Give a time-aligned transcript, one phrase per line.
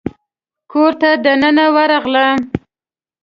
[0.71, 2.37] کور ته دننه ورغلم.